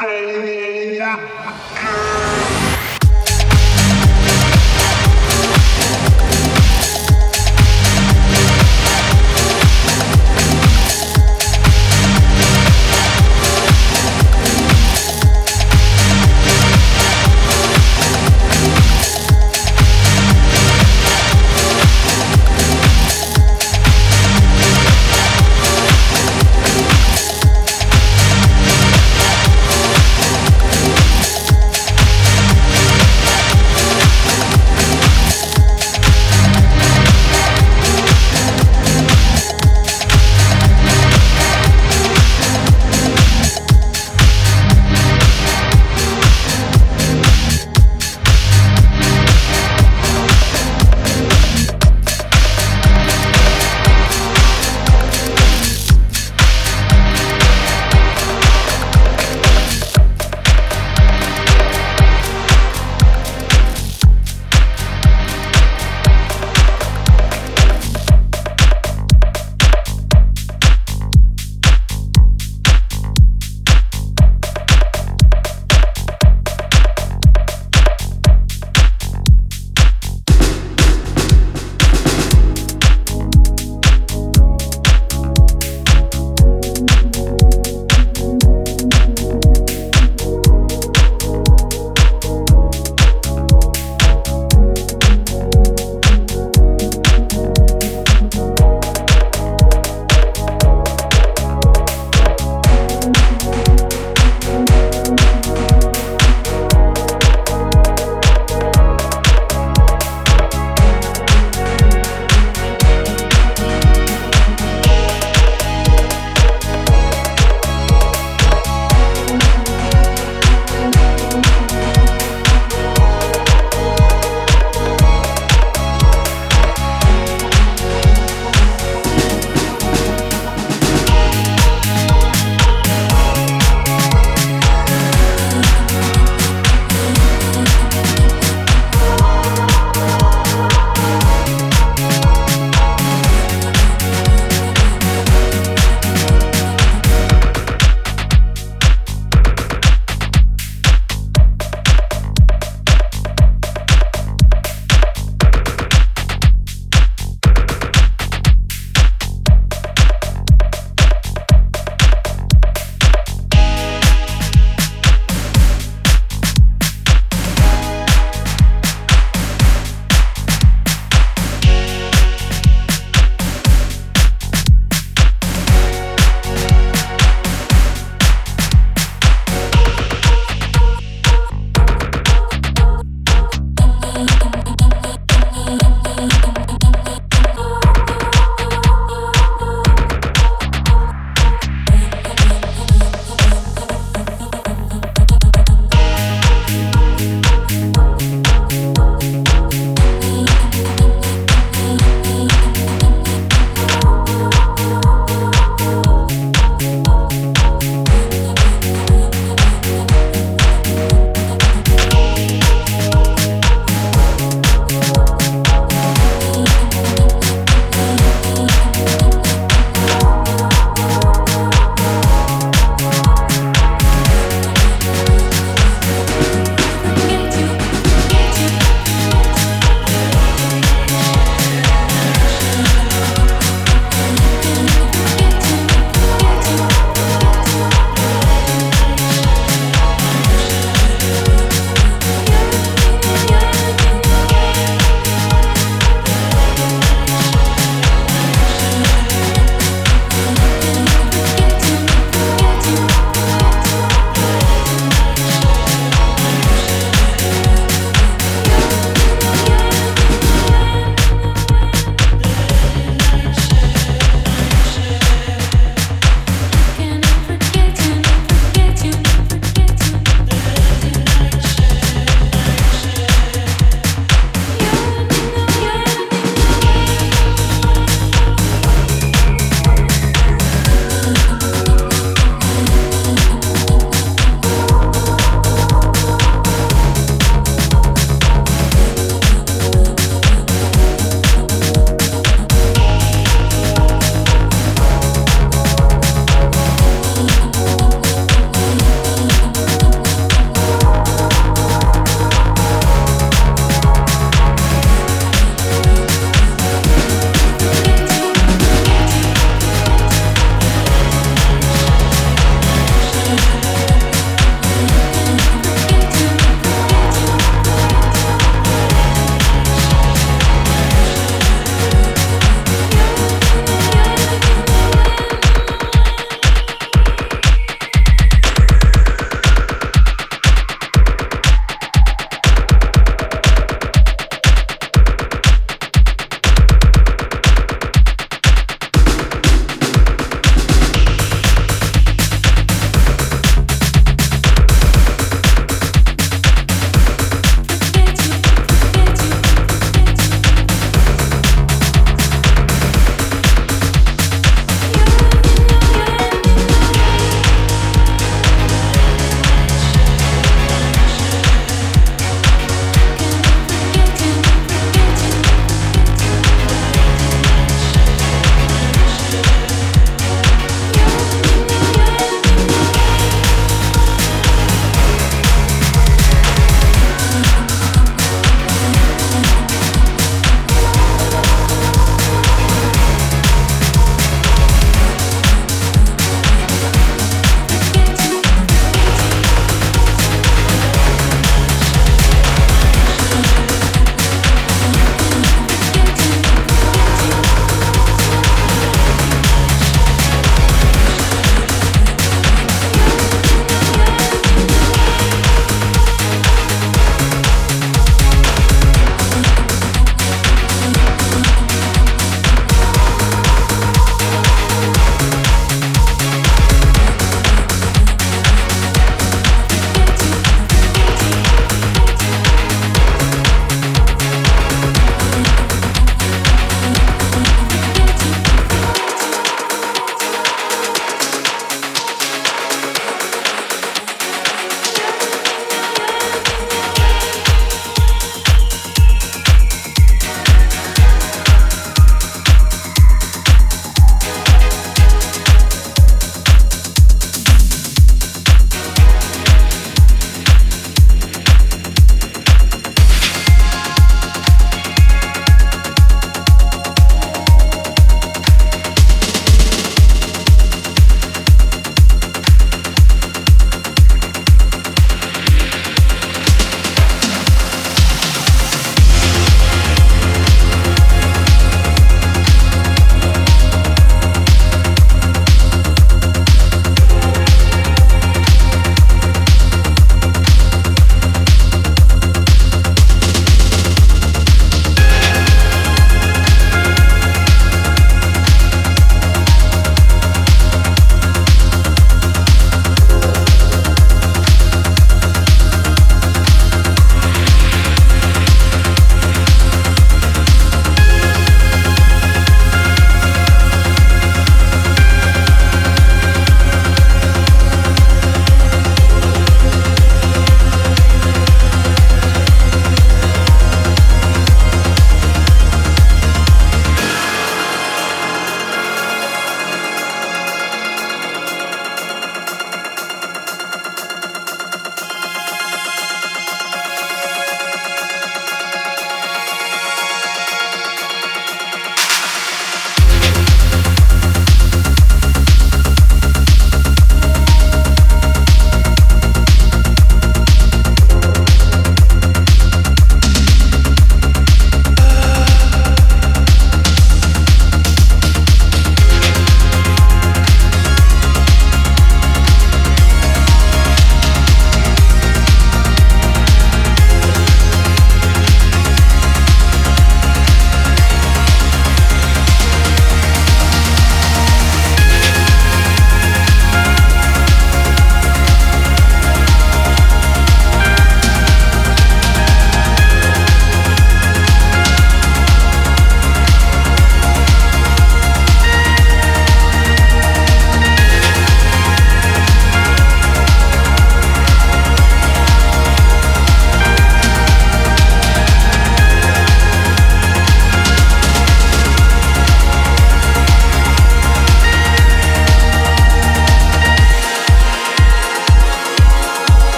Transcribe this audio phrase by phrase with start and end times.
[0.00, 1.18] Yeah.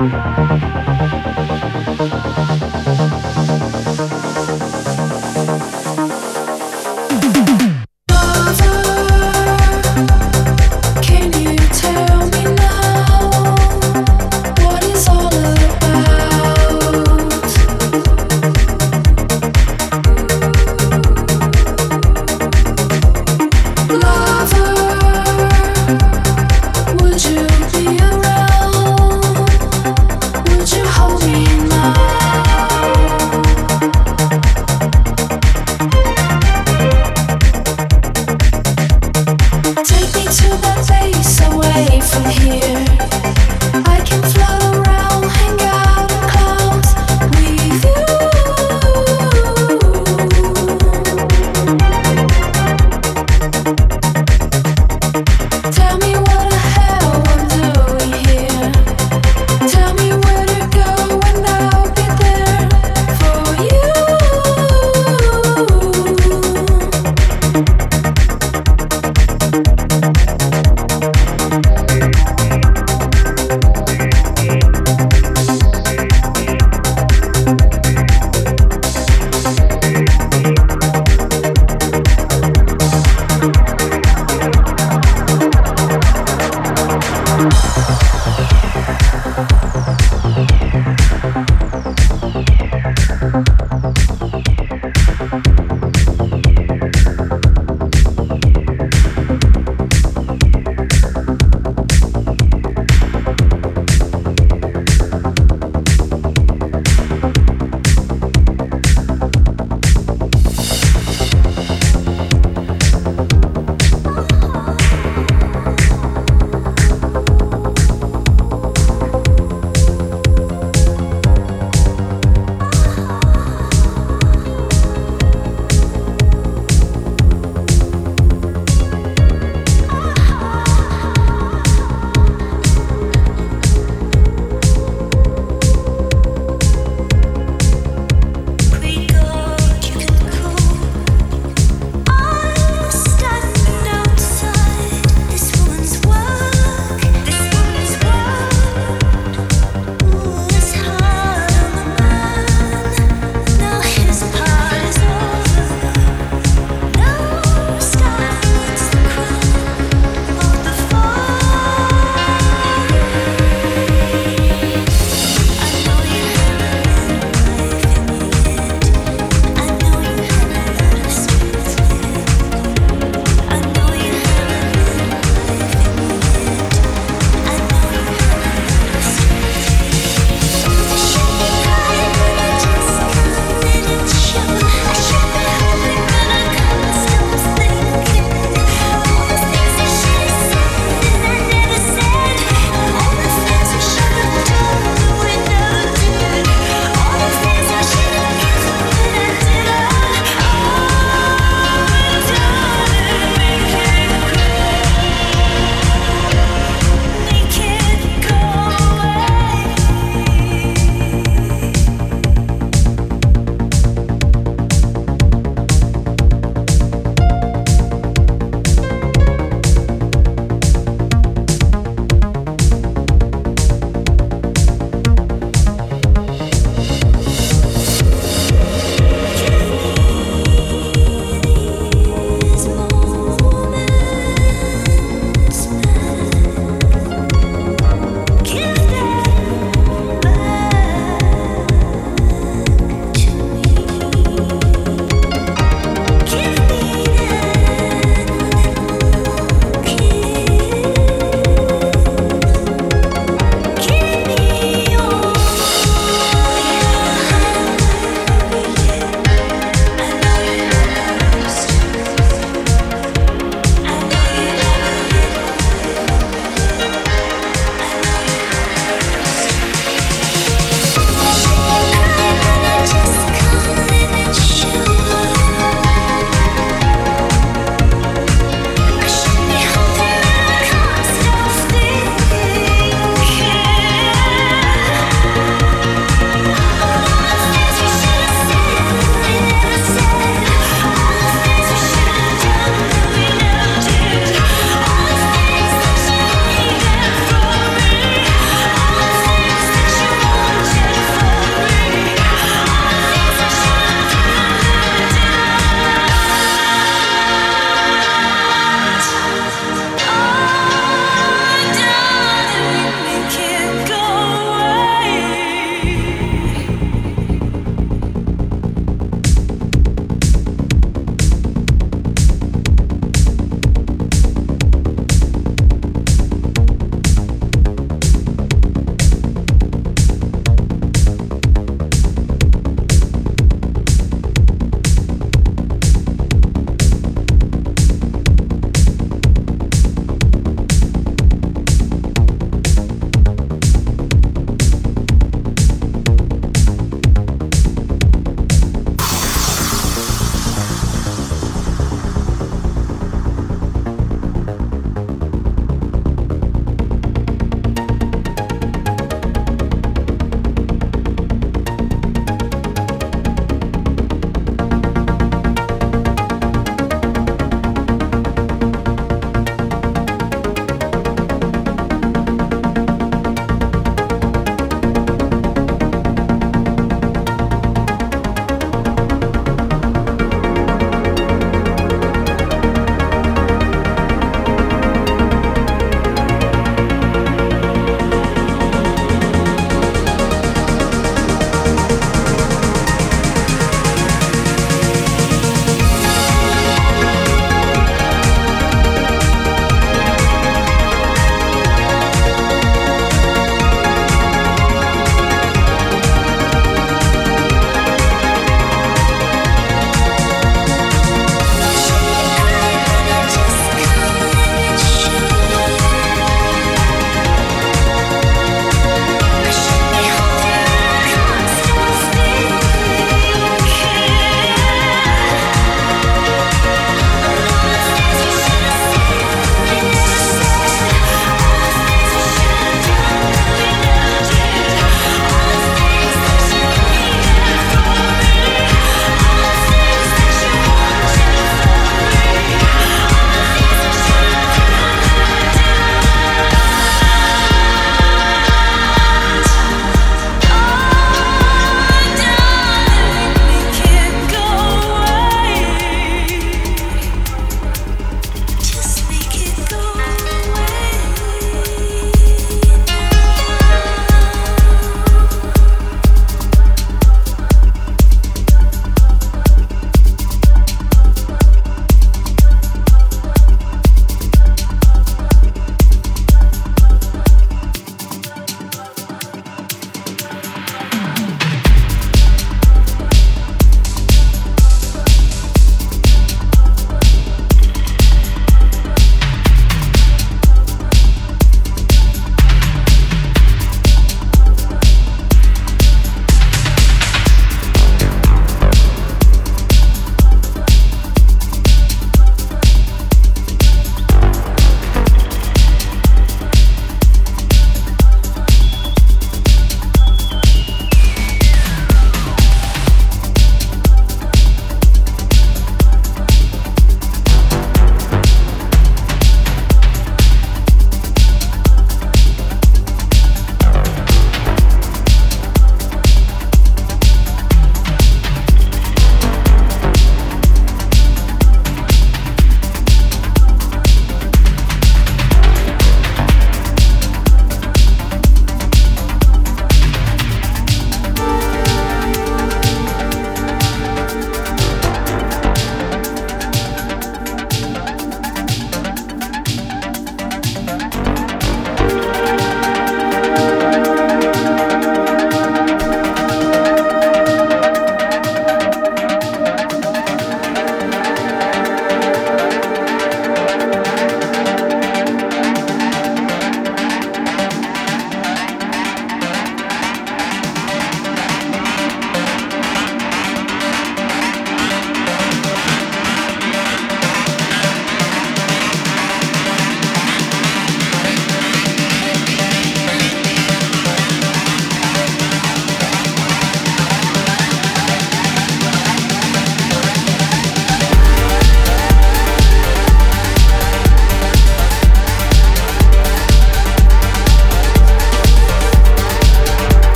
[0.00, 0.77] ありがとうございました。